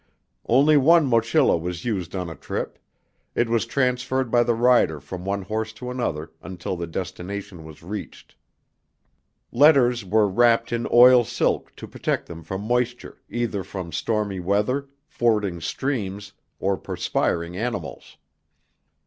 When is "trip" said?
2.33-2.79